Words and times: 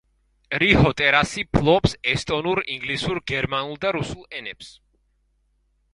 რიჰო 0.61 0.91
ტერასი 1.01 1.43
ფლობს 1.57 1.93
ესტონურ, 2.15 2.63
ინგლისურ, 2.77 3.21
გერმანულ 3.33 3.79
და 3.85 3.95
რუსულ 3.99 4.29
ენებს. 4.41 4.73